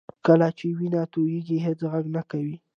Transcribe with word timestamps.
کله 0.25 0.47
چې 0.57 0.67
وینه 0.77 1.01
تویېږي 1.13 1.57
هېڅ 1.65 1.79
غږ 1.91 2.05
نه 2.15 2.21
کوي 2.31 2.55